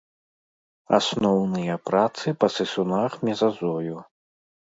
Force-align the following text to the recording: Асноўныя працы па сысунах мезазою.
Асноўныя 0.97 1.75
працы 1.89 2.27
па 2.43 2.47
сысунах 2.55 3.11
мезазою. 3.29 3.97